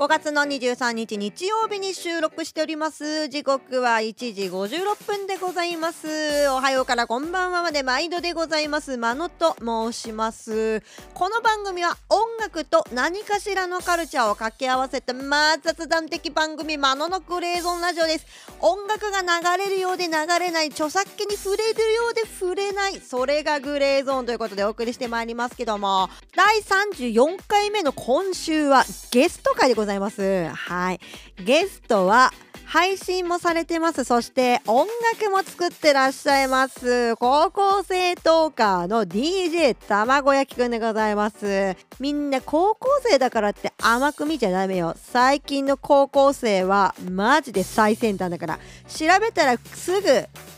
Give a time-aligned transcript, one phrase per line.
[0.00, 3.28] 5月の23日日曜日に収録しております。
[3.28, 6.48] 時刻は1時56分でございます。
[6.48, 8.96] おはようからこんばんはまで毎度でございます。
[8.96, 10.82] まのと申します。
[11.12, 18.26] この番組は音楽と何かしらのカルチャーを掛け合わせたまあ雑談的番組まののグレーゾンラジオです。
[18.60, 26.08] 音楽が流れるようで流れない著作権に触れるようで触れないそれがグレーゾーンということでお送りしてまいりますけども。
[26.34, 29.89] 第34回目の今週はゲスト会でございます。
[29.90, 30.48] ざいます。
[30.48, 31.00] はい。
[31.44, 32.32] ゲストは
[32.64, 34.04] 配信もされてます。
[34.04, 37.16] そして音楽も作ってらっしゃいます。
[37.16, 41.76] 高校生トーカーの DJ 卵焼きくんでございます。
[41.98, 44.94] みんな高校生だからって甘く見ちゃダメよ。
[44.96, 48.60] 最近の高校生はマジで最先端だから。
[48.86, 50.06] 調べたらすぐ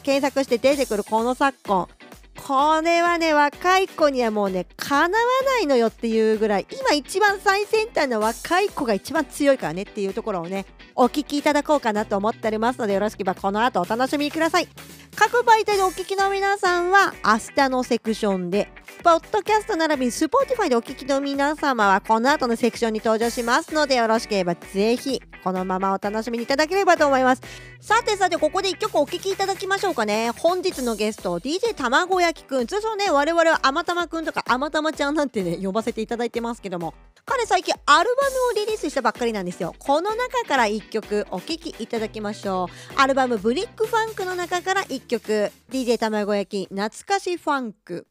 [0.03, 1.89] 検索して出てくるこの昨今。
[2.47, 14.69] これはね若い子にはもうねかなわないのよっていうぐらい今一番最先端の若い子が一番強いからねっていうところをねお聞きいただこうかなと思っておりますのでよろしければこの後お楽しみください。
[15.15, 18.69] 各媒体でお聞きの皆さんは明日のセクションで
[19.05, 27.43] ポッドキャスト並びに Spotify でお聞きの皆様はこの後のセクションに登場しますのでよろしければぜひこのままお楽しみにいただければと思います。
[27.81, 30.31] さてさてここで1曲お聴きいただきましょうかね。
[30.39, 36.95] 本日のゲスト DJ 卵焼きくん通称ね我々はあまたまくんとかあまたまちゃんなんてね呼ばせていただいてますけども
[37.25, 39.75] 彼最近アルバムをリリースしたばっかりなんですよ。
[39.79, 43.01] この中から1曲お聴きいただきましょう。
[43.01, 45.53] アルバムブリックファンクの中から1曲。
[45.71, 48.07] DJ 卵焼き懐かしファンク。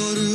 [0.00, 0.29] 踊る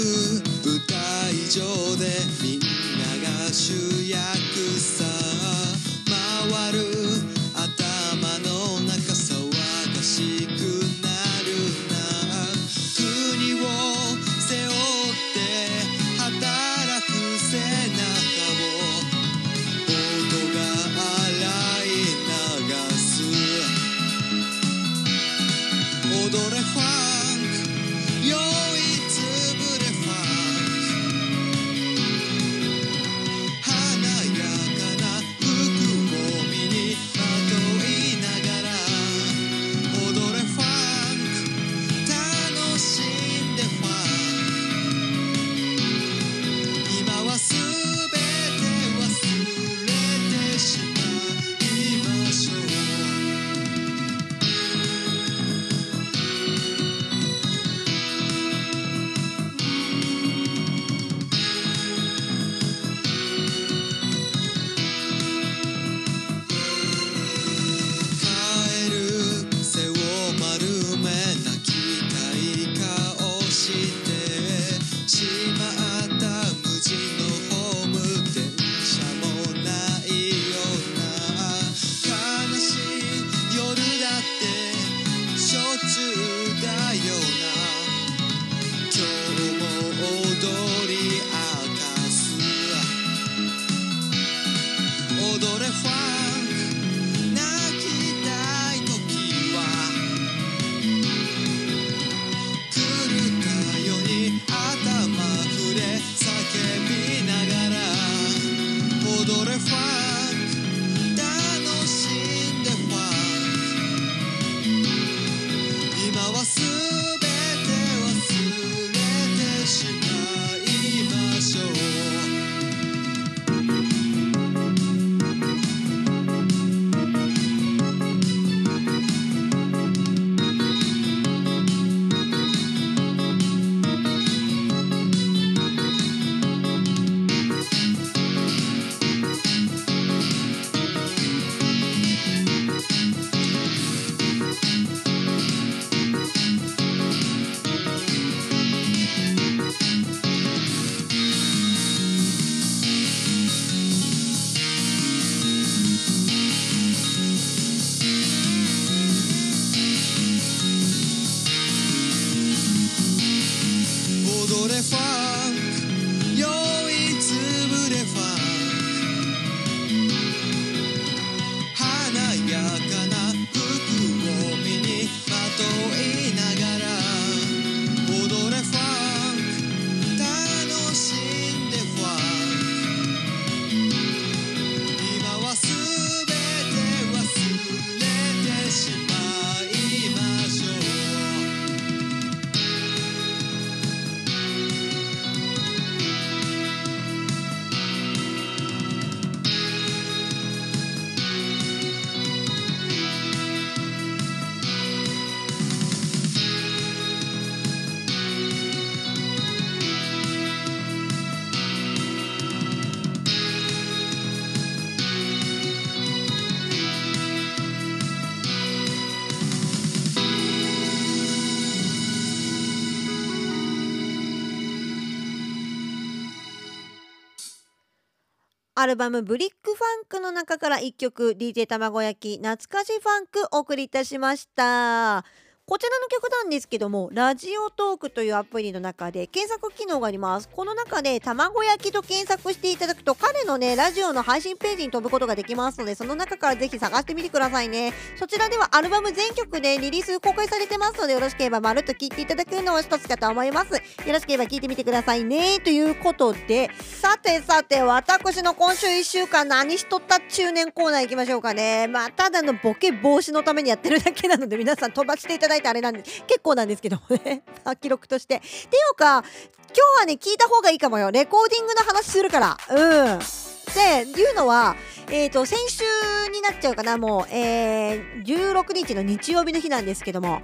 [228.85, 235.25] アルバムブリックファンクの中から1曲 DJ 卵焼き懐かしファンクお送りいたしました。
[235.67, 240.47] こちらの曲なんですけども、ラジオトークというアプリの中で検索機能があります。
[240.47, 247.93] この中で卵焼きと検索していただくと、彼のね、ラジオの配信ページに飛ぶことができますので、その中からぜひ探してみてくださいね。
[248.15, 253.73] そちらではアルバム全曲でリリース公開されてますので、よろしければまるっと聴いていただくのを一つかと思います。
[253.73, 255.59] よろしければ聴いてみてくださいね。
[255.61, 261.87] ということで、さてさて、私の今週1週間何しとった中年コーナー行きましょうかね。
[261.87, 266.01] まあ、ただのボケ防止のためにやってるだけなので、皆さん飛ばしていただいてあれなんで。
[266.01, 267.43] 結構なんですけどもね。
[267.81, 268.37] 記録として。
[268.37, 268.49] ってい
[268.91, 269.23] うか、
[269.67, 271.11] 今日はね、聞いた方がいいかもよ。
[271.11, 272.57] レコーディングの話するから。
[272.69, 273.19] うん。
[273.19, 274.75] で、いうのは、
[275.09, 275.83] えっ、と、先週
[276.31, 280.41] になっちゃうかな、もう、えー、16日の日曜日の日なんですけども、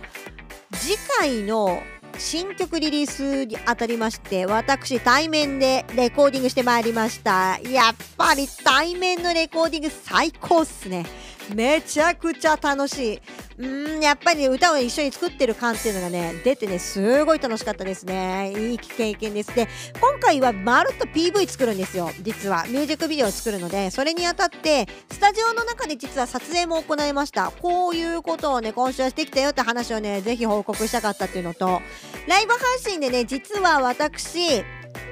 [0.73, 1.81] 次回の
[2.17, 11.05] 新曲リリースにあたりまして私対面でレコーディングしてまいりましたやっぱり対面のレコーディング最高っすね
[11.53, 13.21] めちゃくちゃ楽しい。
[13.57, 18.53] うんやっぱり歌を一緒に作ってる感っていうのがね出てねすごい楽しかったですね。
[18.55, 19.67] いい経験ですで
[19.99, 22.65] 今回はまるっと PV 作るんですよ実は。
[22.67, 27.51] ミュージックビデオを作るのでそれにあたってスタジオの中で実は撮影も行いました。
[27.61, 31.81] こういうことをね今週はしてきたよって話をねぜひ報告したかったっていうのと
[32.27, 34.63] ライブ配信でね実は私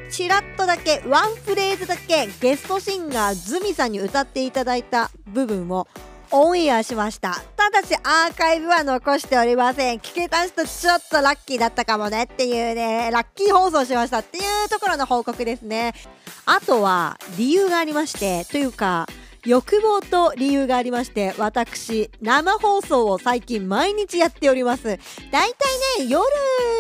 [0.10, 5.88] ちらっとだけワンフレーズだけゲストシンガーズミさんに歌っていただいた部分を
[6.32, 7.42] オンエアしました。
[7.56, 10.00] ただしアーカイブは残しておりません。
[10.00, 15.94] 聞けた人ちょっとラッキーだったかもねっていうねラッキー放送しましたっていうところの報告ですね。
[16.46, 19.08] あとは理由がありましてというか
[19.50, 24.84] 欲望と理由がありまして私生放送を最近毎日やっております。
[24.84, 25.00] だい
[25.32, 25.44] た
[26.04, 26.24] いね夜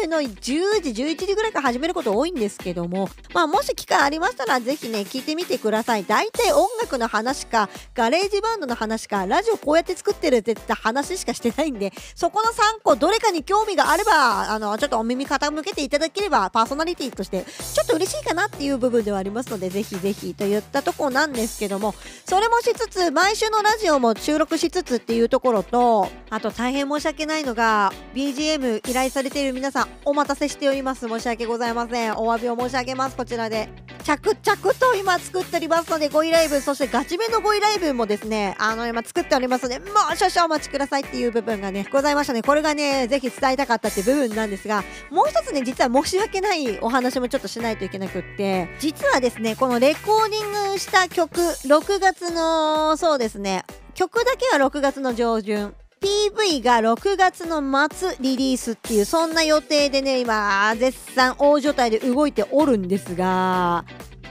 [0.07, 6.05] の10時11時ぐらいから始めること多いんですけどもまあもし機会ありましたらぜひね聞いてみてください。
[6.05, 21.95] だいたい音楽の話か GarageBand の話かラジオこうやって作ってるって言った話しかしてないんでそこの3個どれかに興味があればあのちょっとお耳傾けていただければパーソナリティとしてちょっと嬉しいかなっていう部分ではありますのでぜひぜひといったとこなんですけども
[22.25, 31.07] それもしつつ毎週のラジオも収録しつつっていうところとあと大変申し訳ないのが BGM 依頼されている皆さんお待たせしております。
[31.07, 32.13] 申し訳ございません。
[32.17, 33.15] お詫びを申し上げます。
[33.15, 33.69] こちらで
[34.03, 42.41] 着々と今作っておりますのでご依頼文そしてガチめのご依頼文もですねあの今作っておりますのでもう少々お待ちくださいっていう部分がねございましたね。
[42.41, 52.38] これがねぜひ伝えたかったっていう部分なんですがもう一つね実は申し訳ないお話もちょっとしないといけなくって実はですねこのレコーディングした曲6月の
[52.97, 53.65] そうですね。
[53.93, 55.73] 曲だけは6月の上旬。
[56.01, 63.83] PV が6月の末リリースっていうそんな予定でね今絶賛大所帯で動いておるんですが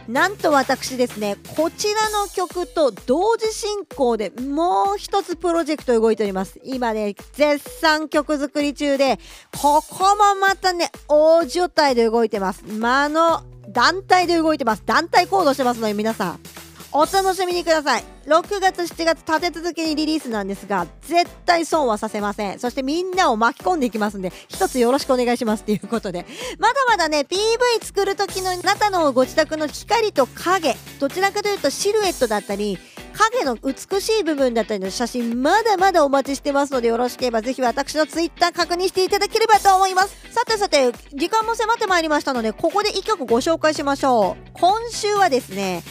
[0.08, 6.58] なんと私ですねこちらの曲と同時進行でもう一つプロジェクト動いております。
[6.64, 9.18] 今ね絶賛曲作り中で
[9.60, 12.64] ここもまたね大所帯で動いてます。
[12.66, 14.82] 間の団体で動いてます。
[14.86, 16.40] 団体行動してますので皆さん。
[16.90, 18.04] お楽しみにください。
[18.26, 22.58] 6月7月立て続けにリリースなんですが絶対損はさせません。
[22.58, 26.26] そしてみんなを巻き込んでいきますんで一つよろしくお願いしますっていうことで。
[26.58, 32.78] まだまだね PV 作る時のあなたのご自宅の光と影どちらかというとシルエットだったり
[33.12, 40.16] 影の美しい部分だったりの写真まだまだお待ちしてますのでよろしければぜひ私のツイッター確認していただければと思います。
[40.32, 44.50] さてさて時間も迫ってまいりましたのでここで1曲ご紹介しましょう。
[44.54, 45.82] 今週はですね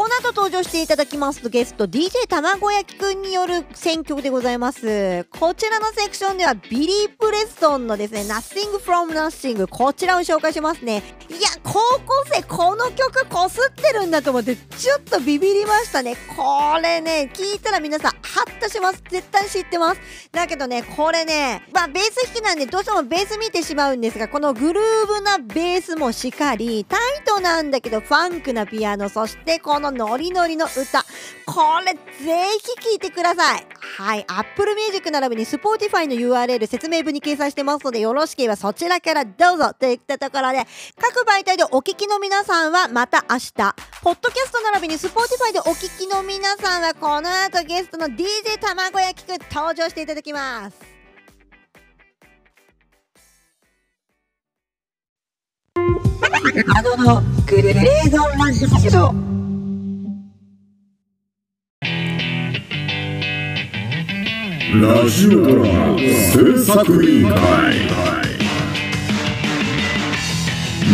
[0.00, 5.24] この後登場していただきますとゲスト DJ 卵焼きくんによる選曲でございます。
[5.24, 11.02] こちらのセクションではビリー・プレストンのですね Nothing from Nothing こちらを紹介しますね。
[11.28, 16.16] いや高校生この曲こすってるんだと思ってちょっとビビりましたね。
[16.34, 19.02] これね聞いたら皆さんハッとします。
[19.10, 20.00] 絶対知ってます。
[20.32, 31.04] だけどねこれねまあベース弾きなんでどうしてもベース見てしまうんですがこのグルーブなベースもしかりタイトなんだけどファンクなピアノそしてこのノリノリの歌。
[31.46, 31.94] これ
[32.24, 33.66] ぜひ聴いてください。
[33.80, 39.74] はい Apple Music 並びに Spotify の URL 説明文に掲載してますのでよろしければそちらからどうぞ。
[39.78, 40.66] といったところで
[41.00, 43.52] 各媒体でお聞きの皆さんはまた明日
[44.02, 51.00] ポッドキャスト並びに Spotify でお聞きの皆さんはこの後ゲストの DJ 卵焼きくん登場していただきます。
[56.74, 58.64] あののグレーゾンラジ
[58.96, 59.29] オ
[64.72, 67.34] ラジオドラマ制作委員会。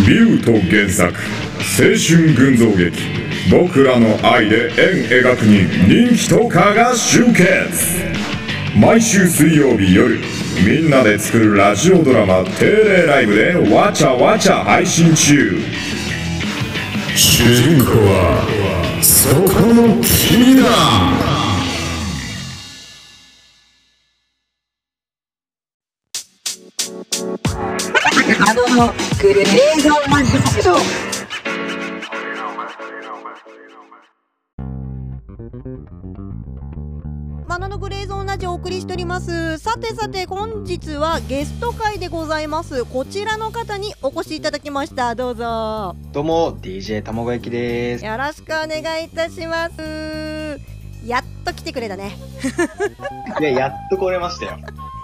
[0.06, 1.12] ビュート原作
[1.78, 2.90] 青春群像劇。
[3.50, 5.66] 僕らの愛で円描くに
[6.08, 8.02] 人気とかが集結。
[8.74, 10.20] 毎週水曜日夜
[10.66, 15.60] みんなで作るラジオドラマ定例ライブでわちゃわちゃ配信中。
[17.14, 21.15] 主人公はそこの君だ。
[29.26, 30.76] のグレーゾーンマジッシュ
[37.48, 39.58] マナのグレーゾーンラジオをお送りしております。
[39.58, 42.84] さてさて本日はゲスト会でございます。
[42.84, 45.16] こちらの方にお越しいただきました。
[45.16, 45.96] どうぞ。
[46.12, 48.04] どうも、DJ 卵焼きです。
[48.04, 50.60] よろしくお願いいたします。
[51.04, 52.16] やっと来てくれたね。
[53.40, 54.58] いや、やっと来れましたよ。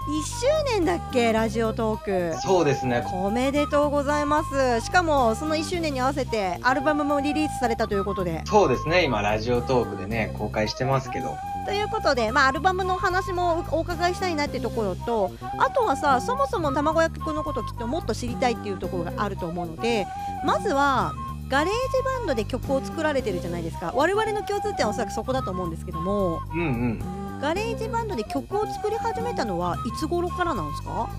[0.07, 3.05] 1周年だっけラジオトークそうですね。
[3.13, 9.05] おめでとうございますしかもその1周年に合わせてアルバムもリリースされたということでそうですね。
[9.05, 11.37] 今、ラジオトークでね、公開してますけど。
[11.65, 20.05] ということで、まあ、アルバムの話もお伺いしたいなってところとあとはさそもそも卵焼きくんのことをきっともっと知りたいっていうところがあると思うので
[20.45, 21.13] まずは
[21.47, 27.22] GarageBand で曲を作られてるじゃないですか我々の共通点はおそらくそこだと思うんですけどもうんうん。
[27.43, 31.09] GarageBand で曲を作り始めたのはいつ頃からなんですか？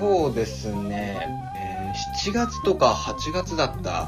[0.00, 1.20] そうですね。
[1.56, 1.80] えー
[2.24, 4.06] 7月とか8月だった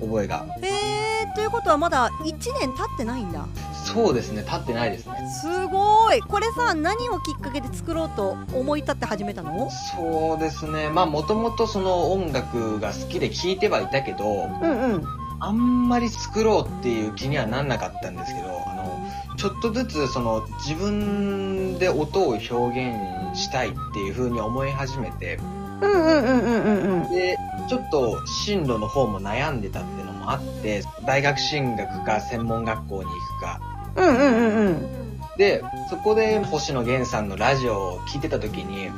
[0.00, 0.46] 覚えが。
[0.62, 3.46] えー、ということはまだ1年経ってないんだ
[3.84, 4.44] そうですね。
[4.48, 5.14] 経ってないですね。
[5.40, 9.68] すごいこれさ何をきっかけで作ろうと思い立って始めたの？
[9.96, 10.88] そうですね。
[10.90, 15.04] まあ、もともとその音楽が好きで聴いてはいたけど、うんうん
[15.42, 19.09] あんまり作ろうっていう気にはなんなかったんですけど、あの、
[19.40, 25.38] ちょっとずつその自分で音を表現したいっていう風に思い始めて、
[25.80, 27.10] うんうんうんうんうんうん。
[27.10, 33.60] で、ちょっと進路の方も悩んでたっていうのもあって、大学進学か専門学校に行くか。
[33.96, 35.36] うんうんうんうん。
[35.38, 38.90] で、そこで星野源さんのラジオを聞いてた時に、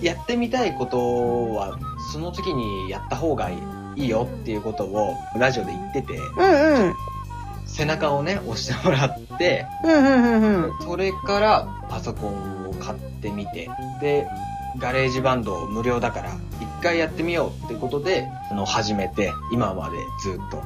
[0.00, 1.78] やってみたいことは、
[2.10, 3.58] その時にやった方がい
[3.96, 6.94] いよっていうことをラジオで言ってて、うんうん
[7.80, 10.72] 背中をね、押してもらって、うんうんうんうん。
[10.82, 13.70] それからパソコンを買ってみて、
[14.02, 14.28] で、
[14.76, 20.58] GarageBand 無料だから、一回やってみようってことで、あの、始めて、今までずっと、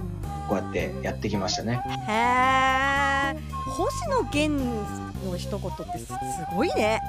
[0.49, 1.81] こうやってやってきましたね。
[2.09, 4.65] へえ星野源
[5.25, 6.15] の一言ってすす
[6.53, 7.01] ごいね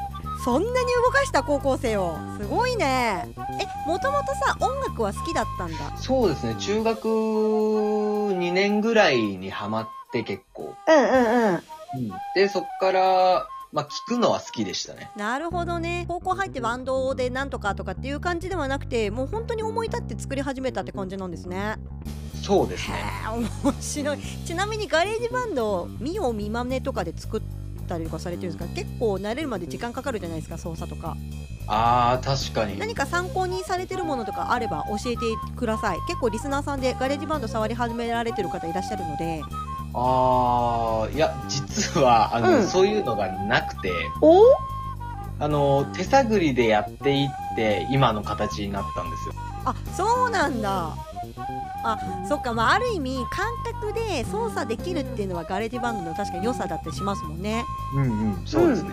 [0.46, 0.74] そんなに
[1.04, 2.20] 動かした高校生を。
[2.40, 3.28] すごいね。
[3.60, 5.98] えもともとさ音楽は好きだったんだ。
[5.98, 10.76] そうですね、中学2年ぐらいにハマって結構。
[10.88, 11.62] うんうんうん。
[12.36, 15.10] で、そっから、まあ、聞くのは好きでしたね。
[15.16, 16.06] なるほどね。
[16.08, 21.78] 高校入ってバンドでなんとかとかっていう感じではなくてもう本当に思い立って作り始めたって感じなんですね。
[22.44, 22.98] そうですね。
[23.64, 24.20] 面白い。
[24.46, 27.42] ちなみに GarageBand 見よう見まねとかで作っ
[27.86, 31.16] たりとかされてるんですか結構慣れるまで時間かかるじゃないですか操作とか
[31.68, 32.78] あー、確かに。
[32.80, 35.26] 何か参考にされてるものとかあれば教えて
[35.56, 39.42] ください結構リスナーさんで GarageBand 触り始められてる方いらっしゃるので
[39.94, 44.42] あー、いや、実は、あの、うんそういうのがなくて、お
[45.40, 49.34] あの、手探りでやっていって、今の形になったんですよ。
[49.66, 50.94] あそうなんだ
[51.84, 53.48] あそっかまあある意味感
[53.80, 57.64] 覚で操作できるっていうのは GarageBand の確かに良さだったりしますもんね
[57.96, 58.06] うんう
[58.38, 58.42] ん。
[58.46, 58.90] そうですね。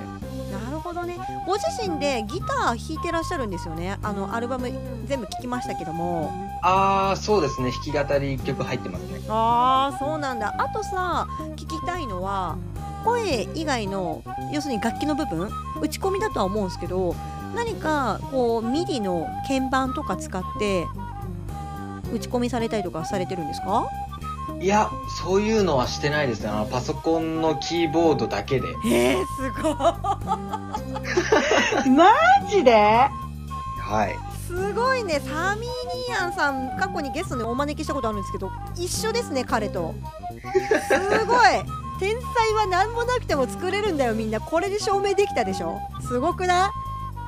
[0.53, 4.71] なるほどねご自身でギター弾いてらっしゃるんですよねあのアルバム
[5.07, 6.31] 全部聴きましたけども
[6.63, 7.71] あー、そうですね。
[7.93, 9.21] 弾き語り一曲入ってますね。
[9.29, 12.59] ああそうなんだあとさ聞きたいのは
[13.05, 14.23] 声以外の
[14.53, 15.49] 要するに楽器の部分
[15.81, 17.17] 打ち込みだとは思うんですけど
[17.55, 20.87] 何かこう MIDI の鍵盤とか使って
[22.13, 23.87] 打ち込みされたりとかされてるんですか？
[24.61, 24.91] いや、
[25.25, 26.49] そういうのはしてないですね。
[26.49, 28.69] あの、パソコンのキーボードだけで。
[28.87, 29.75] えー、すごい。
[31.91, 32.07] マ
[32.51, 32.73] ジで？
[32.73, 33.11] は
[34.07, 34.15] い。
[34.47, 35.21] すごいね。
[35.21, 35.65] サミー
[36.09, 39.95] ニーアンさん過去にゲストにお招きしたことあるんですけど一緒ですね彼と。
[40.89, 41.39] すごい。
[41.99, 44.41] 天才は何もなくても作れるんだよみんな。
[44.41, 45.79] これで証明できたでしょ。
[46.07, 46.71] すごくない？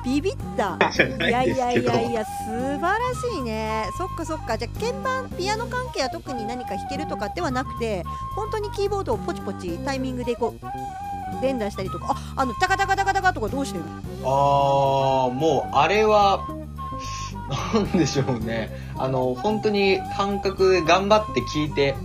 [0.05, 0.77] ビビった。
[1.27, 2.97] いやいやいやいや素晴ら
[3.35, 3.87] しいね。
[3.97, 4.57] そっかそっか。
[4.57, 8.03] じゃあ鍵盤ピアノ関係は特に何か弾けるとかではなくて
[8.35, 13.91] 本当にキーボードをポチポチタイミングでこう連打したりとかああのタカタカタカタカとかどうしてるの？
[14.23, 16.47] あー、もう、あれは、
[17.73, 18.71] なんでしょうね。
[18.97, 21.95] あの、本当に感覚で頑張って聞いて、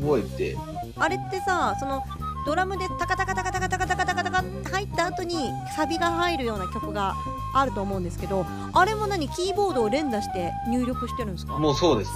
[0.00, 0.56] 覚えて。
[0.98, 2.02] あれってさその
[2.44, 3.49] ドラムでタカタカタカ
[4.70, 7.14] 入った後にサビが入るような曲が
[7.54, 9.28] あると思うんですけどあれも何？
[9.28, 11.58] キーボードを連打して入力してるんですか？
[11.58, 12.10] もうそうです。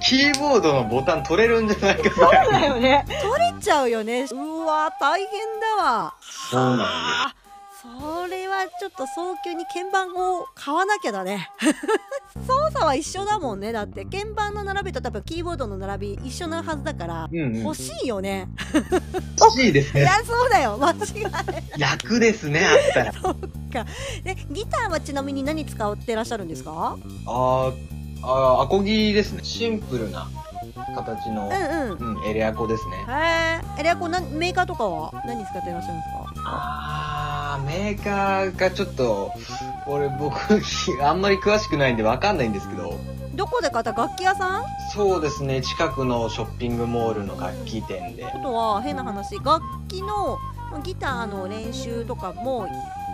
[0.00, 3.04] キーボードのボタン取れるんじゃないかそうだよね。
[3.08, 4.26] 取れちゃうよね。
[4.30, 5.28] うわ大変
[5.78, 6.14] だわ。
[6.20, 7.34] そうなんあ
[8.00, 11.50] それはちょっと早急に鍵盤を買わなきゃだね
[12.46, 17.28] 操作は一緒だもんねだって鍵盤の並びと多分キーボードの並び一緒なはずだから。
[17.32, 17.62] うんうん。
[17.62, 18.48] 欲しいよね
[19.40, 20.02] 欲しいですね。
[20.02, 23.12] いやそうだよ間違い楽ですね、あったら。
[24.24, 26.96] でギターはちなみに何使ってらっしゃるんですか？
[27.26, 27.72] あー、
[28.22, 29.40] あーアコギですね。
[29.44, 30.28] シンプルな
[30.94, 32.96] 形のう、んうんうん、エレアコですね。
[33.08, 36.48] へえエレアコンなんメーカーとかは何使ってらっしゃるんですか？
[36.48, 37.05] あー、
[37.66, 39.32] メーカーがちょっと、
[39.86, 40.36] 俺僕、
[41.02, 42.98] あんまり詳しくないんでわかんないんですけど、
[43.34, 44.64] どこで買った楽器屋さん？
[44.94, 48.24] そうですね、近くのショッピングモールの楽器店で。
[48.24, 50.38] あとは変な話楽器の
[50.82, 52.66] ギターの練習とかも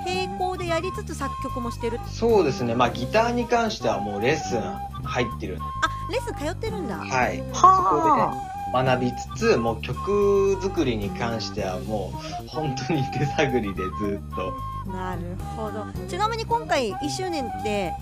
[0.06, 1.98] 並行でやりつつ作曲もしてる？
[2.06, 4.60] そうですね、まあギターに関してはもうレッスン
[5.02, 5.58] 入ってる。
[5.60, 7.42] あレッスン通ってるんだはい。
[7.52, 12.12] は学びつつ、もう曲作りに関してはも
[12.44, 14.52] う本当に手探りでずっと。
[14.90, 15.20] なる
[15.56, 17.92] ほどちなみに今回1周年って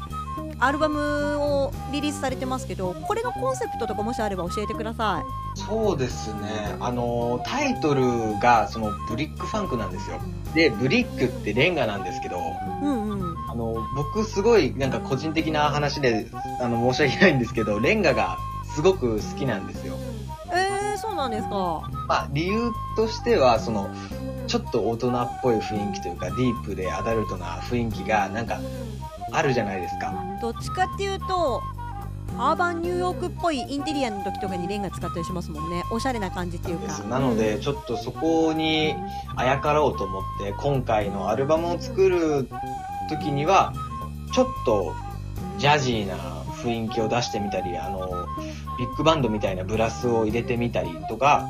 [0.59, 5.23] アルバムをリリースされてますけどこれのコンセプトとかもしあれば教えてくださ
[5.55, 6.77] そうですね。
[6.79, 10.21] あの、タイトルがそのブリックファンクなんですよ。
[10.55, 12.41] で、ブリックってレンガなんですけど、い
[12.83, 16.29] うんうんあの、僕すごいなんか個人的な話で、
[16.61, 18.39] あの、申し訳ないんですけど、レンガが
[18.75, 19.97] すごく好きなんですよ。
[21.21, 21.91] なんですか。
[22.09, 23.89] まあ、理由としては、その、
[24.47, 28.59] ちょっと大人っぽい雰囲気というか、ディープでアダルトな雰囲気が、なんか、
[29.33, 30.13] あるじゃないですか。
[30.41, 31.63] どっちかっていうと
[32.39, 35.83] アーバンニューヨークっぽいインテリアの時とかにレンガ使ったりしますもんね。
[35.91, 37.03] おしゃれな感じっていうか。
[37.05, 38.95] なので、ちょっとそこに
[39.37, 42.49] あやかろうと思って、今回のアルバムを作る
[43.09, 43.73] 時には、
[44.33, 44.95] ちょっと
[45.59, 46.17] ジャジーな
[46.63, 48.27] 雰囲気を出してみたり、あの、
[48.81, 51.47] ビッグバンドみたいなブラスを入れてみたりとか、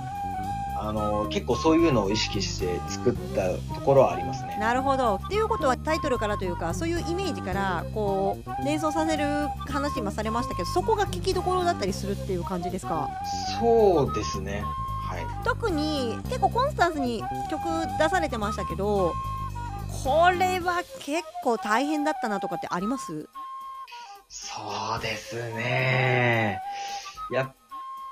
[0.82, 4.56] あの、結構そういうのを意識して作ったところはありますね。
[4.58, 13.08] なるほどっていうことはタイトルからというかそういうイメージからこう連想させる話今されましたけどそこが聞きどころだったりするっていう感じですか？
[13.60, 14.64] そうですね。
[15.06, 15.44] はい。
[15.44, 17.62] 特に結構コンスタンスに曲
[17.98, 19.12] 出されてましたけど
[20.04, 23.28] これは結構大変だったなとかってあります？
[24.28, 24.60] そ
[24.98, 26.60] うですね。
[27.34, 27.52] や、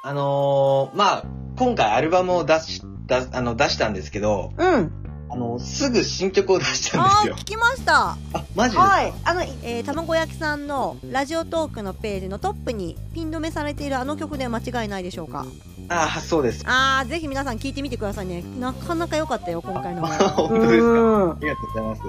[0.04, 1.24] あのーまあ、
[1.56, 4.92] 今回アルバムを出し、出あの、出したんですけど、うん。
[5.30, 7.34] あの、すぐ新曲を出したんあですよ。
[7.34, 8.10] ー聞きました。
[8.10, 8.16] あ、
[8.54, 9.12] マジですか、はい。
[9.24, 15.44] あの、えー、卵焼きさんのラジオトークのページのトップにピン止めされているあの曲で間違いないでしょうか？
[15.90, 16.64] あ、そうです。
[16.66, 18.42] あーぜひ皆さん聞いてみてくださいね。
[18.58, 20.88] なかなか良かったよ今回のも 本当ですか？
[20.88, 21.30] うん。
[21.32, 22.02] ありがとうございます。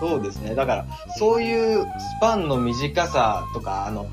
[0.00, 0.54] そうですね。
[0.56, 1.86] だから、そういうス
[2.20, 4.06] パンの短さとか、あの、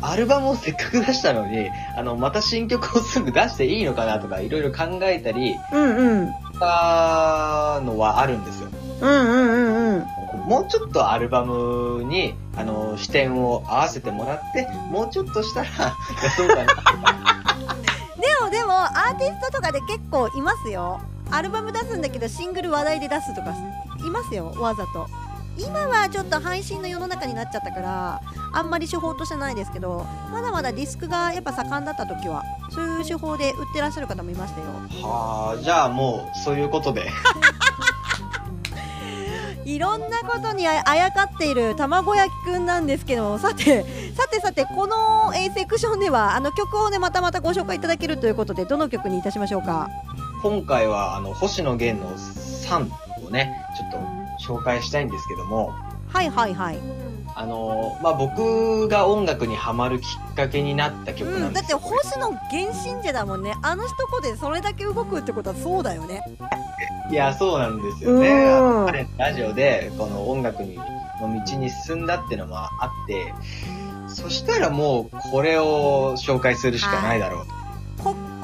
[0.00, 6.26] アルバムをせっかく出したのに、あの、また新曲をすぐ出していいのかなとか、いろいろ考えたり、うんうん。
[6.26, 8.68] したのはあるんですよ。
[9.00, 10.06] うんうんうんうん。
[10.48, 16.64] もうちょっとアルバムに、あの、視点を合わせてもらって、もうちょっとしたら出そうかな。
[18.16, 23.54] でもでもアーティストとかで結構いますよアルバム出すんだけどシングル話題で出すとか
[24.06, 25.08] いますよわざと
[25.58, 28.20] 今はちょっと配信の世の中になっちゃったから
[28.52, 34.66] あんまり手法としてないですけどまだまだディスクがやっぱ盛んだった時はそういう手法で売ってらっしゃる方もいましたよ
[35.08, 37.10] はあ、じゃあもう、そういうことで。
[39.64, 43.84] いろんなことにああやかっている卵焼きくんなんですけどさて
[44.16, 49.88] さてさてこの、えーセクションではあの曲をねまたまたご紹介いただけるということでどの曲にいたしましょうか？
[50.42, 54.15] 今回は、あの、星野源の3をね、ちょっと
[54.46, 55.74] 紹介したいんですけども、
[56.08, 56.78] はいはいはい、
[57.34, 66.22] あの、まあ、僕が音楽にハマるきっかけになった曲う、なんんだって星野源信者だもんねあの一言でそれだけ動くってことはそうだよね
[67.10, 68.28] いや、そうなんですよね。
[68.86, 70.76] 彼のラジオで、この音楽に
[71.20, 73.32] の道に進んだっていうのもあって、
[74.08, 77.46] そしたらもう、これを紹介するしかないだろう。
[77.46, 77.54] こ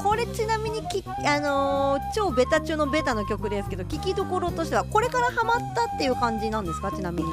[0.03, 6.91] これちなみにき、あのー超ベタ中のベタの曲ですけど聴きどころとしてはこれからハマったっていう感じなんですか？
[6.91, 7.29] ちなみに。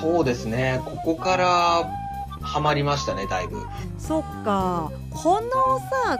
[0.00, 0.80] そうですね。
[0.84, 1.84] ここから、
[2.40, 3.62] ハマりましたね、だいぶ。
[3.98, 4.90] そっか。
[5.10, 6.18] このさ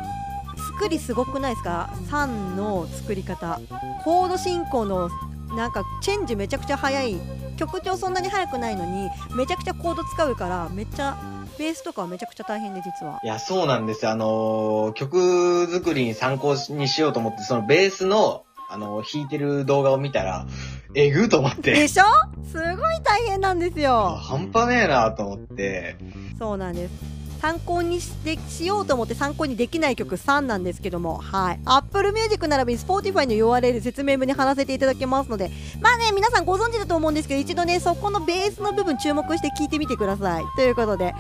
[0.79, 3.61] 作りすごくないですか？3の作り方。
[4.05, 5.09] コード進行の
[5.57, 7.17] なんかチェンジめちゃくちゃ早い。
[7.57, 11.17] 曲調そんなに速くないのにめちゃくちゃコード使うからめっちゃ
[11.59, 13.21] ベースとかはめちゃくちゃ大変で実は。
[13.23, 14.05] いや、そうなんです。
[14.05, 14.11] よ。
[14.11, 20.47] あのー曲作りに参考にしようと思って、そのベースの、あのー弾いてる動画を見たら、
[20.95, 22.05] えぐーと思って、でしょ？
[22.47, 24.17] すごい大変なんですよ。
[24.21, 25.97] 半端ねえなと思って、
[26.39, 31.61] そうなんです参考にしてしようと思って参考にできない曲3なんですけどもはい。
[31.65, 35.51] Apple Music 並びに Spotify の URL 説明文に貼らせていただきますので
[35.81, 40.45] まあね皆さんご存知だと思うんですけど一度ねそこのベースの部分注目して聞いてみてください。
[40.55, 41.15] ということで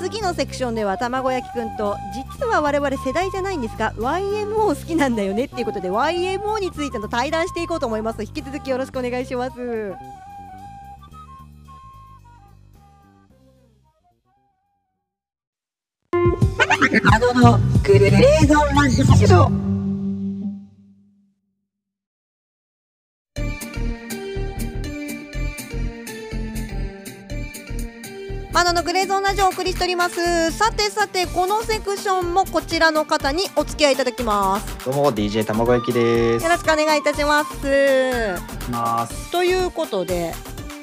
[0.00, 8.22] 次のセクションでは卵焼きくんと実は我々世代じゃないんですが YMO 好きなんだよねっていうことで YMO についての対談していこうと思います。
[8.24, 10.21] 引き続きよろしくお願いします。
[17.00, 19.02] 謎のグレーゾーンラジ
[19.34, 19.48] オ
[28.52, 36.44] マナのグレーゾーンラジオをお送りしておりますさてさてこのセクションもこちらの方にお付き合いいただきますどうも DJ 卵焼きです。
[36.44, 37.56] よろしくお願いいたします
[38.70, 39.32] ます。
[39.32, 40.34] ということで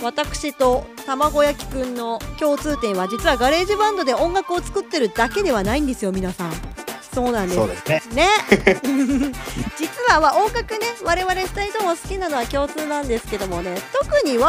[0.01, 6.78] 私と卵焼きくんの共通点は実は GarageBand で音楽を作ってるだけではないんですよ皆さん。
[7.13, 7.55] そうなんです。
[7.55, 8.25] そうですね。
[8.25, 8.29] ね。
[9.77, 14.43] 実はまあ音楽ね我々2人とも好きなのは共通なんですけどもね特に YMO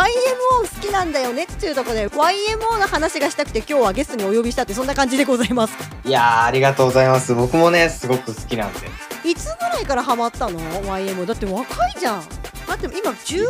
[0.63, 7.35] 好きなんだよねっていうところで YMO の話がしたくて今日はゲストにお呼びしたってそんな感じでございますいやーありがとうございます。
[7.35, 8.89] 僕もねすごく好きなんで。
[9.25, 12.25] いつぐらいからハマったの？YMO だって若いじゃん。
[12.67, 13.47] 待って今18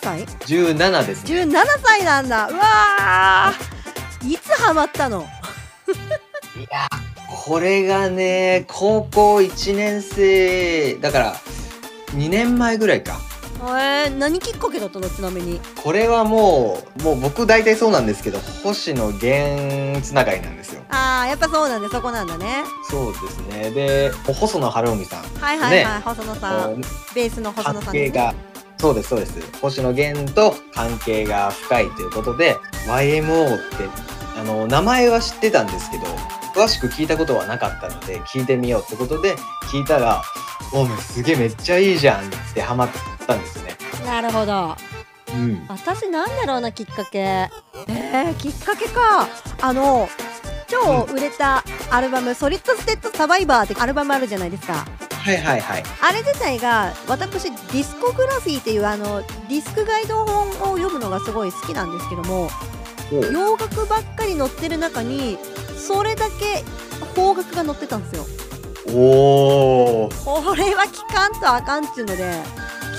[0.00, 1.42] 歳？17ですね。
[1.44, 2.48] 17歳なんだ。
[2.48, 4.32] うわー。
[4.32, 5.26] いつハマったの？
[6.56, 11.34] いやーこれがね高校1年生だから
[12.16, 13.20] 2年前ぐらいか。
[13.62, 15.10] えー、何きっかけだったの？
[15.10, 20.82] ちなみにこれはもうもう僕大体そうなんですけど星野源つながりなんですよ。
[20.88, 23.70] あーやっぱそうなんだそこなんだねそうですね。
[23.70, 25.22] で細野晴臣さん。
[25.22, 26.80] はいはいはい、ね細野さん
[27.14, 28.34] ベースの細野関さんね係が
[28.78, 33.64] そうですそうです星野源と関係が深いということで YMO って
[34.40, 36.04] あの名前は知ってたんですけど
[36.60, 39.34] 詳しく聞いたことはなかったので聞いてみようってことで
[39.72, 40.22] 聞いたら
[40.74, 42.88] 「おめすげえめっちゃいいじゃん」ってハマっ
[43.26, 43.78] たんですね。
[44.04, 44.76] なるほど。
[45.32, 47.18] うん、私なんだろうなきっかけ。
[47.18, 49.26] えー、きっかけか。
[49.62, 50.06] あの
[50.66, 54.74] 超売れたアルバム「ソリッド・ステッド・サバイバー」ってアルバムあるじゃないですか。
[54.74, 55.84] はいはいはい。
[56.02, 62.50] あれ自体が私ディスコグラフィーっていうあのディスクガイド本を読むのがすごい好きなんですけども
[63.10, 65.38] 洋楽ばっかり載ってる中に
[65.80, 66.62] それだけ
[67.14, 68.26] 邦楽が載ってたんですよ。
[68.92, 72.32] おおこれは聞かんとあかんっていうので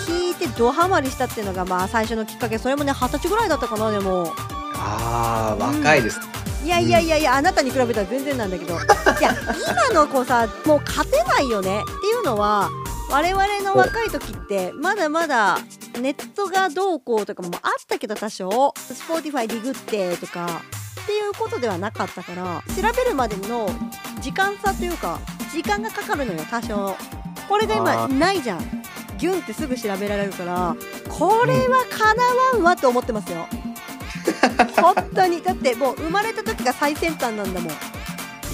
[0.08, 2.58] 聞いてドハマりしたっていうのがまあ最初のきっかけ。
[2.58, 4.34] それもね二十歳ぐらいだったかなでも。
[4.84, 6.20] あー若いです、
[6.64, 8.74] いやいやいやいや、あなたに比べたら全然なんだけど。
[8.74, 8.78] い
[9.22, 9.36] や
[9.92, 11.82] 今の子さもう勝てないよね。
[11.82, 12.70] っていうのは
[13.12, 15.60] 我々の若い時ってまだまだ
[16.00, 18.50] ネットがどうこうとかもあったけど多少。
[18.50, 20.62] Spotify ディグってとか
[21.02, 23.70] っていうことではなかったから調べるまでの
[24.22, 25.20] 時間差というか
[25.52, 26.96] 時間がかかるのよ多少。
[27.48, 28.84] これが今ないじゃん。
[29.18, 30.76] ギュンってすぐ調べられるから
[31.08, 33.48] これはかなわんわと思ってますよ。
[34.82, 35.42] 本当に。
[35.42, 37.72] だってもう生まれた時が最先端なんだもん。
[37.72, 37.76] い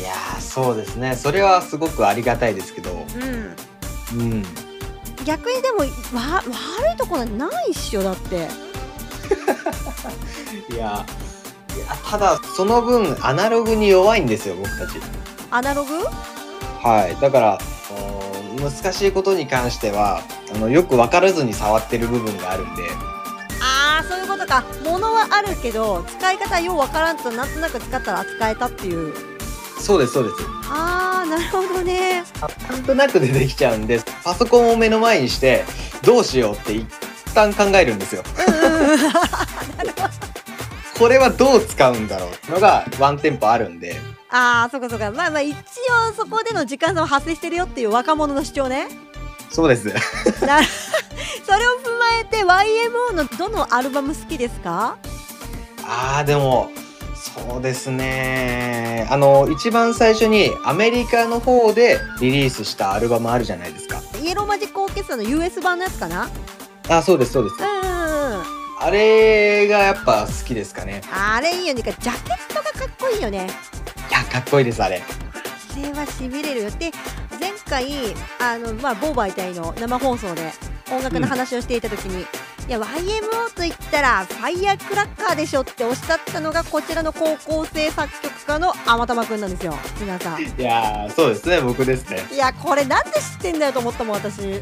[0.03, 1.15] やーそうですね。
[1.15, 3.05] それはすごくありがたいですけど。
[3.15, 4.19] うん。
[4.19, 4.43] うん。
[5.25, 5.85] 逆にでもわ
[6.43, 8.47] 悪いところないっしょだって。
[10.73, 11.05] いや
[12.09, 14.99] ただその分アナログに弱いんですよ僕たち。
[15.51, 16.05] アナログ？
[16.83, 17.15] はい。
[17.21, 17.57] だから
[18.59, 20.21] 難しいことに関しては
[20.53, 22.83] あのよく分からずに触ってる部分があるんで。
[23.61, 24.63] ああそういうことか。
[24.83, 29.13] 物はあるけど使い方ようわからんとなんとなく使ったら扱えたっていう。
[29.79, 30.35] そうですそうです。
[30.69, 32.23] ああなるほどね。
[32.69, 35.65] なんとなくでできちゃうんでパソコンを目の前にして
[36.03, 36.85] どうしようって一
[37.33, 38.23] 旦考えるんですよ
[40.97, 43.95] これはどう使うんだろうってのがワンテンポあるんで。
[44.29, 48.87] ああそこそこまあまあ一応そこでの時間差は発生してるよっていう若者の主張ね。
[49.49, 49.87] そうです。
[49.87, 49.93] な
[51.45, 54.97] それを踏まえて YMO のどのアルバム好きですか？
[55.83, 56.69] あーでも
[57.15, 59.07] そうですね。
[59.09, 64.01] あの一番最初にアメリカの方でリリースしたアルバムあるじゃないですか。
[64.21, 66.27] イエローマジックオーケストラの US 版のやつかな？
[66.89, 67.55] あそうですそうです。
[67.63, 67.76] うん
[68.79, 71.01] あれがやっぱ好きですかね。
[71.11, 71.81] あれいいよね。
[71.81, 73.47] ジャケットがかっこいいよね。
[74.09, 75.01] いやかっこいいですあれ。
[75.01, 76.71] あれはしびれるよ。
[76.71, 76.91] で
[77.39, 80.51] 前回あの、まあ、某媒体の生放送で
[80.91, 82.25] 音楽の話をしていた時に、い
[82.71, 89.73] や YMO と言ったらファイヤークラッカーでしょっておっしゃったのがこちらの高校生作曲家のあまたまくんなんですよ。
[89.99, 90.41] 皆さん。
[90.41, 92.23] いやーそうですね僕ですね。
[92.31, 94.61] いやこれなんで知ってんだよと思ったもん私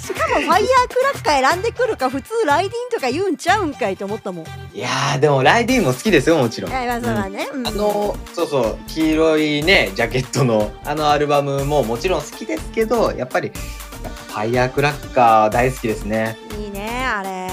[0.00, 0.64] しかファイヤーク
[1.02, 4.46] ラッカー選んでくるか普通ライディンとか言うんちゃうんかいと思ったもん。
[4.46, 7.48] いいやーでもライディーンも好きですよもちろんやまあそうだね。
[7.52, 17.50] うんあのそうそう黄色いねジャケットのあのアルバムももちろん好きですけどやっぱりやっぱファイヤークラッカー大好きですねいいねあれ。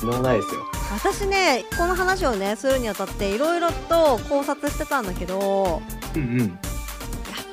[0.00, 5.82] とんでもないですよ私ねこの話をねするにあたっていろいろと考察してたんだけど
[6.14, 6.48] うんうんやっ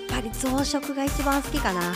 [0.09, 1.93] ぱり増殖が一番好きかな。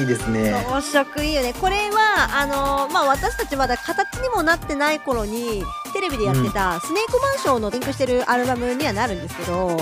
[0.00, 0.50] いいですね。
[0.50, 1.54] 増殖いいよね。
[1.60, 9.76] これはあのまあ私たちまだ形にもなってない頃にテレビでやってた、スネークマンションのリンクしてるアルバムにはなるんですけど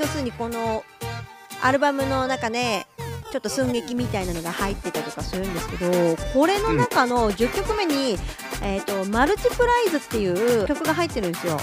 [0.00, 0.84] 要するにこの
[1.62, 2.86] アルバムの中で
[3.32, 8.16] ちょっと寸劇みたいなのが入ってたりとかするんですけどこれの中の10曲目に、
[8.62, 11.58] えーと「マルチプライズ」っていう曲が入ってるんですよ。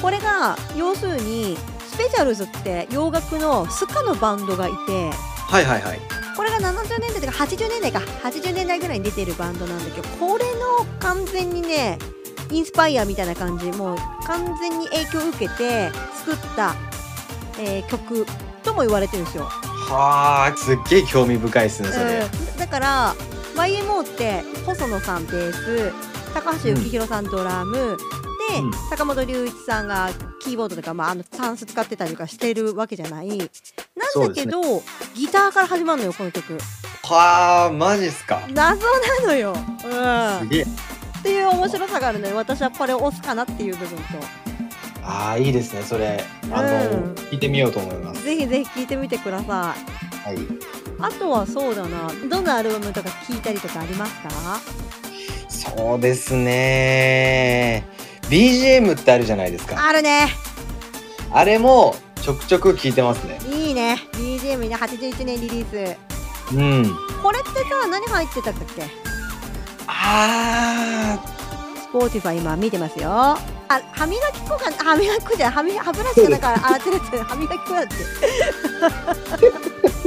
[0.00, 1.56] これが要するに
[1.88, 5.10] スペシャルズって洋楽のスカのバンドがいて
[5.48, 6.00] はいはいはい
[6.36, 7.98] これが70年代とか80年代か。
[8.22, 11.98] 80年代ぐらいに出てるバンドなんだけどこれの完全にね
[12.50, 15.90] インスパイアみたいな感じもう完全に影響を受けて
[16.24, 16.74] 作った、
[17.58, 18.26] えー曲
[18.62, 22.20] とも言われてるんですよ、はあすっげえ興味深いですねそれ、
[22.52, 22.58] うん。
[22.58, 23.14] だから
[23.56, 25.92] YMO って細野さんベース
[26.32, 27.74] 高橋幸宏さんドラム、
[28.50, 28.72] で、うん。
[28.90, 30.10] 坂本龍一さんが
[30.42, 33.28] キーボードとか、まあ、あのタンス使ってたりとかしてるわけじゃない。
[33.28, 33.38] なん
[34.28, 34.60] だけど、
[35.14, 36.58] ギターから始まるのよこの曲。
[37.04, 38.42] はあマジっすか。
[38.50, 40.66] 謎なのよ、うん、っすげえ。
[41.22, 44.02] ていう面白さがあるので私はこれを押すかなっていう部分と。
[45.04, 46.24] ああいいですねそれ。
[46.50, 47.14] あの、うん。
[47.14, 48.24] 聞いてみようと思います。
[48.24, 49.74] ぜひぜひ聴いてみてくださ
[50.26, 50.28] い。
[50.28, 50.38] はい。
[50.98, 52.10] あとはそうだな。
[52.28, 54.60] どんなアルバムとか聴いたりとかありますか？
[55.48, 57.86] そうですね
[58.28, 59.76] BGM ってあるじゃないですか。
[59.86, 60.28] あるね。
[61.30, 63.38] あれもちょくちょく聞いてますね。
[63.50, 63.98] いいね。
[64.12, 66.54] BGM に81年リリース。
[66.54, 66.84] うん。
[67.22, 68.84] これってさ何入ってたっけ？
[69.86, 71.18] あ
[71.76, 73.10] Spotify 今見てますよ。
[73.10, 73.38] あ
[73.92, 75.54] 歯磨き粉が歯磨き粉じゃない。
[75.54, 77.22] 歯磨歯ブラシがなんか洗ってるやつ。
[77.22, 77.94] 歯磨き粉だって。
[79.98, 80.01] ー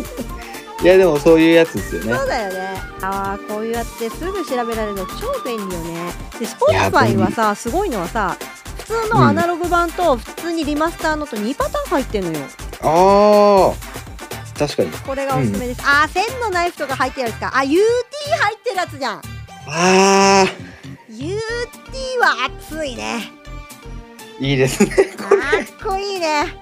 [0.84, 2.14] いやでもそういうやつですよね。
[2.14, 2.82] そうだよね。
[3.02, 6.14] ああこうやってすぐ調べられるの超便利よね。
[6.40, 8.38] で Spotify はさすごいのはさ
[8.78, 12.46] 普通のアナログ版と普通にリマスターのと2パターン入ってんのよ。
[12.82, 14.92] ああ確かに。
[14.92, 17.52] これがおすすめです、ああ線のナイフとか入ってるやつか。
[17.56, 19.22] あ UT 入ってるやつじゃん。
[19.68, 20.46] あ
[21.10, 21.40] UT
[22.20, 23.32] は熱いね。
[24.40, 25.30] ーいいですねかっ
[25.82, 26.58] こいいね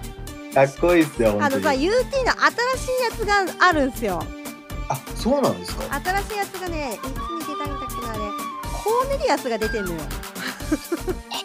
[0.54, 4.22] かっこいいっすよあのさ UT の新しいやつがあるんすよ。
[4.90, 6.00] あそうなんですか？
[6.00, 8.20] 新しいやつがねいつに出たんだっけなあれ。
[8.84, 10.00] コーネリアスが出てんのよ。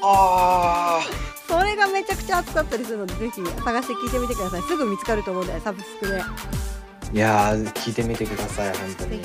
[0.02, 1.00] あ
[1.46, 4.62] それがめちゃくちゃ熱かったりするのでぜひ探して聞いてみてください。
[4.62, 6.22] すぐ見つかると思うんでサブスクで。
[7.14, 9.22] いやー聞いてみてください本当に。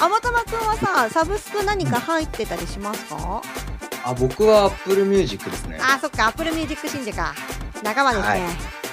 [0.00, 3.42] あまたまくんはさサブスク何か入ってたりしますか？
[4.04, 5.78] あ僕は Apple Music ですね。
[5.80, 7.34] あそっか Apple Music 信者か。
[7.82, 8.83] 仲間ですね、い、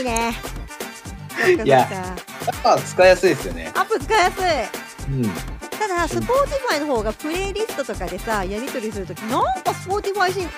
[0.00, 0.34] いね。
[0.34, 2.16] そっかそっかいやや
[2.52, 3.70] っぱ使いやすいですよね。
[3.74, 5.12] アップ使いやすい。
[5.12, 5.30] うん。
[5.78, 10.48] ただ Spotify の方がプレイリストとかでさやり取りするときなんか Spotify 信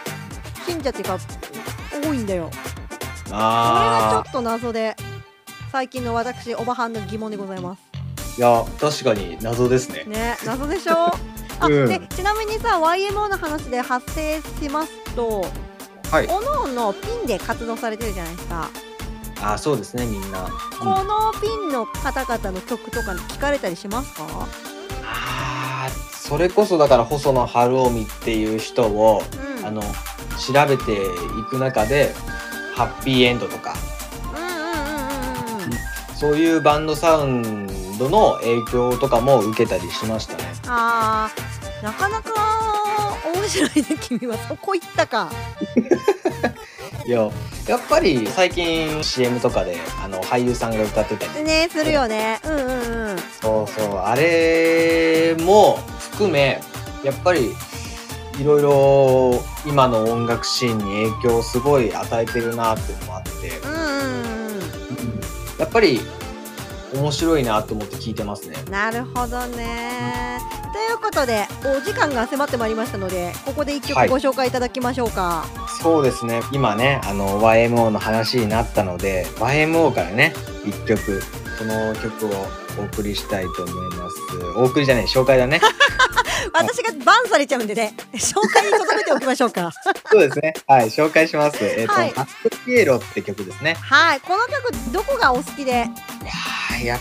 [0.66, 1.18] 信者っていうか
[2.02, 2.50] 多いんだよ。
[2.50, 2.50] こ
[3.26, 4.96] れがちょあっと謎で。
[5.72, 7.80] 最近の私おばはんの疑問でございます。
[8.36, 10.04] ーいや確かに謎ですね。
[10.04, 11.06] ね謎でしょ？
[11.58, 11.88] あ、うん。
[11.88, 15.44] でちなみにさ YMO の話で発生しますと
[16.10, 16.26] はい。
[16.26, 18.70] おのおのピンで活動されてるじゃないですか、
[19.42, 24.26] あーそうですねみんな、うんこのピンの方々の曲とか聞かれたりしますか？
[25.04, 29.22] あーそれこそだから細野晴臣っていう人を、
[29.58, 29.66] うん。
[29.66, 30.96] あの調べてい
[31.48, 32.14] く中で
[32.74, 33.74] ハッピーエンドとか。
[36.14, 40.44] そういうバンドサウンドの影響とかも受けたりしましたね。
[40.66, 42.30] あーなかなか
[43.34, 44.36] 面白いね君は。
[44.48, 45.30] そこ行ったか。
[47.06, 47.30] いや
[47.68, 51.44] やっぱり最近 CM とかであの俳優さんが歌ってたり。
[51.44, 52.40] ねするよね。
[52.44, 53.16] うんうんうん。
[53.40, 53.98] そうそう。
[53.98, 56.60] あれも含め
[57.04, 57.54] やっぱり
[58.38, 63.30] いろいろ今の音楽シーンに影響をすごい与えてるなっていうのもあって。
[63.58, 64.60] うんうんうん。
[65.58, 66.00] やっぱり
[66.96, 68.56] 面白いなと思って聞いてますね。
[68.70, 70.38] なるほどね。
[70.72, 74.08] ということでお時間が迫ってまいりましたのでここで一曲はい。
[74.08, 75.46] ご紹介いただきましょうか、
[75.82, 76.40] そうですね。
[76.52, 80.34] 今ねあの YMO の話になったので YMO からね
[80.66, 81.22] 一曲
[81.58, 82.30] その曲を
[82.78, 84.16] お送りしたいと思います。
[84.56, 85.60] お送りじゃない紹介だね。
[86.52, 87.94] 私がバンされちゃうんでね。
[88.14, 89.72] 紹介に留めておきましょうか。
[90.10, 90.54] そうですね。
[90.66, 91.58] はい紹介します。
[91.60, 92.10] えっ、と、はい。
[92.10, 93.74] ハッピエロって曲ですね。
[93.80, 95.88] はいこの曲どこがお好きで？
[96.22, 97.00] いやっ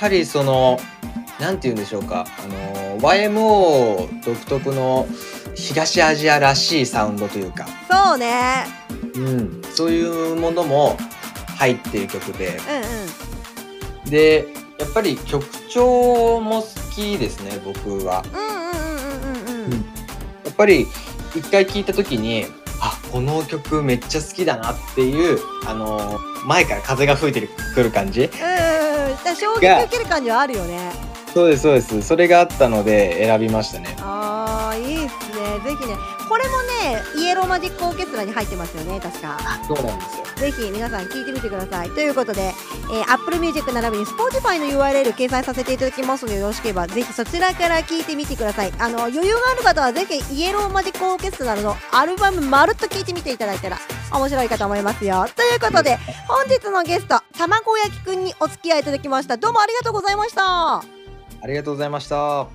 [0.00, 0.78] ぱりその、
[1.40, 5.06] なんて言うんでしょうか、あの、YMO 独特の
[5.54, 8.64] 東アジアらしいサウンドというか、そうね。
[9.14, 10.96] うん、そういうものも
[11.56, 14.10] 入っている曲で、うんうん。
[14.10, 14.46] で、
[14.78, 18.24] やっぱり曲調も好きですね、僕は。
[20.44, 20.86] やっぱり
[21.34, 22.46] 一回聴いた時に、
[22.80, 28.22] あ、この曲めっちゃ好きだなっていう、あの、前から風が吹いてくる感じ。
[28.22, 28.91] うんうんうん
[29.24, 32.02] だ衝撃受ける感じはあるよねそうです、そうです。
[32.02, 33.96] それがあったので選びましたね。
[34.00, 35.96] あーいいっすねぜひね
[36.28, 40.22] これもねイエローマジックオーケストラに入ってますよね確かそうなんですよ。
[40.36, 53.78] ぜひ皆さん聞いてみてくださいということで、えー、Apple Music 並びに Spotify の URL 掲載させていただきますのでよろしければぜひそちらから聞いてみてくださいあの余裕がある方はぜひイエローマジックオーケストラのアルバムまるっと聞いてみていただいたら
[54.12, 55.26] 面白いかと思いますよ。
[55.34, 55.98] ということで
[56.28, 59.36] 本日のゲスト卵焼きくんにお付き合いいただきました。
[59.36, 60.78] どうもありがとうございました。
[60.78, 60.82] あ
[61.46, 62.46] りがとうございました。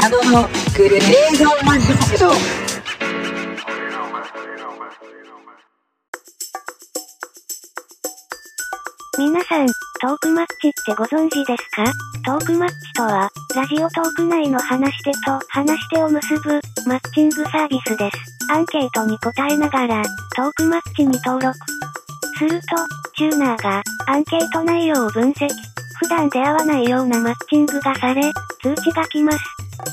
[0.00, 2.67] あののグレーゾーンマンショ
[9.18, 9.66] 皆さん、
[10.00, 11.84] トークマッチってご存知ですか？
[12.24, 18.52] トークマッチとは、ラジオトーク内の話し手と話し手を結ぶ、マッチングサービスです。
[18.52, 20.04] アンケートに答えながら、
[20.36, 21.52] トークマッチに登録。
[22.38, 22.66] すると、
[23.16, 25.48] チューナーが、アンケート内容を分析。
[26.00, 28.22] 普段出会わないようなマッチングがされ、
[28.62, 29.38] 通知が来ます。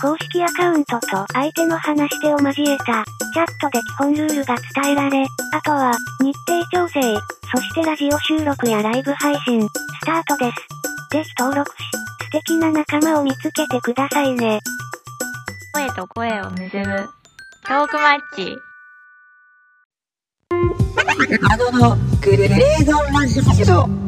[0.01, 7.01] 公式アカウントと相手の話し手を交えた、チャットで基本ルールが伝えられ、あとは、日程調整、
[7.53, 9.69] そしてラジオ収録やライブ配信、ス
[10.05, 10.57] タートです。
[11.11, 11.77] ぜひ登録し、
[12.23, 14.59] 素敵な仲間を見つけてくださいね。
[15.75, 16.83] 声と声を結ぶ
[17.67, 18.57] トークマッチ
[21.49, 24.04] あののグレーゾーンマ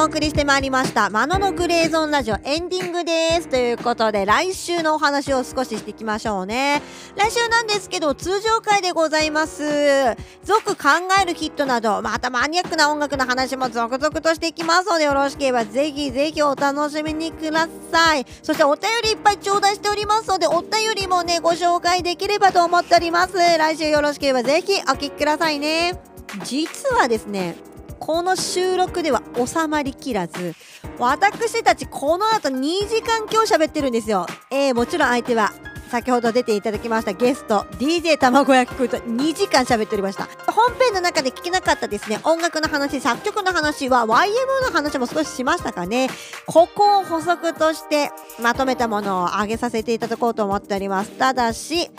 [0.00, 3.48] お送りしてまいりました「マノのグレーゾーンラジオ」エンディングです。
[3.48, 6.80] ということで来週のお話を少ししていきましょうね。
[7.16, 10.16] 来週なんですけど通常回でございます。
[10.42, 10.88] 続考
[11.20, 18.24] えるヒットなどまたマニアックな音楽の話も続々としていきますのでよろしければぜひぜひお楽しみにください。
[18.42, 23.36] そしてお便りいっぱい頂戴しておりますのでお便りもねご紹介できればと思っております。
[23.36, 26.00] 来週よろしければぜひお聞きくださいね。
[26.42, 27.56] 実はですね
[28.00, 30.54] この収録では収まりきらず
[30.98, 34.26] 私たちこの後2時間今日喋ってるんですよ。
[34.50, 35.52] えー、もちろん相手は
[35.90, 40.28] 先ほど出ていただきましたゲスト DJ 卵焼きくんと2時間喋っておりました。
[40.50, 42.18] 本編の中で聞けなかったですね。
[42.24, 46.08] 音楽の話作曲の話は YMO の話も少ししましたかね。
[46.46, 48.10] ここを補足として
[48.40, 51.10] まとめたものを上げさせていただこうと思っております。
[51.12, 51.90] ただし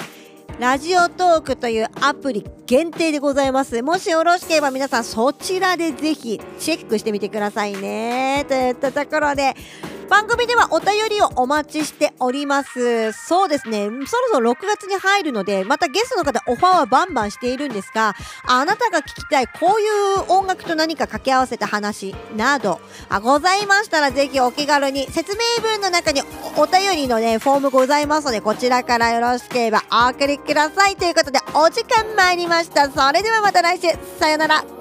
[0.60, 3.82] ラジオトークというアプリ限定でございます。
[3.82, 8.46] もしよろしければ皆さんそちらでぜひチェックしてみてくださいね。
[8.48, 9.56] といったところで、
[10.12, 13.14] 番組ではお便りをお待ちしております。
[13.14, 18.14] そうですね、そろそろ6月に入るので、またゲストの方オファーはバンバンしているんですが、
[18.46, 26.22] あなたが聞きたいこういう音楽と何か掛け合わせた話などあございましたらぜひお気軽に説明文の中に
[26.58, 30.98] お便りのね、フォームございますので、こちらからよろしければお送りください。
[30.98, 32.92] ということで、お時間参りました。
[32.92, 33.88] それではまた来週、
[34.20, 34.81] さよなら。